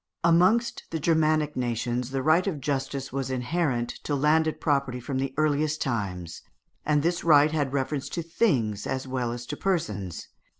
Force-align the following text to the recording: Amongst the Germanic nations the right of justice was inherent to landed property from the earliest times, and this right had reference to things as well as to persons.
Amongst 0.23 0.85
the 0.89 0.99
Germanic 0.99 1.55
nations 1.55 2.09
the 2.09 2.23
right 2.23 2.47
of 2.47 2.59
justice 2.59 3.13
was 3.13 3.29
inherent 3.29 3.89
to 4.03 4.15
landed 4.15 4.59
property 4.59 4.99
from 4.99 5.19
the 5.19 5.31
earliest 5.37 5.79
times, 5.79 6.41
and 6.83 7.03
this 7.03 7.23
right 7.23 7.51
had 7.51 7.71
reference 7.71 8.09
to 8.17 8.23
things 8.23 8.87
as 8.87 9.07
well 9.07 9.31
as 9.31 9.45
to 9.45 9.55
persons. 9.55 10.29